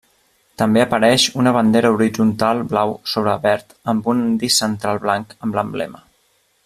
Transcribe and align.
També 0.59 0.79
apareix 0.83 1.25
una 1.41 1.51
bandera 1.57 1.91
horitzontal 1.97 2.63
blau 2.71 2.95
sobre 3.13 3.37
verd 3.47 3.77
amb 3.95 4.11
un 4.15 4.25
disc 4.45 4.63
central 4.65 5.03
blanc 5.05 5.37
amb 5.47 5.61
l'emblema. 5.61 6.05